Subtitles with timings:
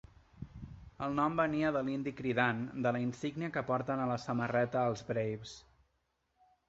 [1.07, 5.05] El nom venia de l'"indi cridant" de la insígnia que porten a la samarreta els
[5.11, 5.55] Braves.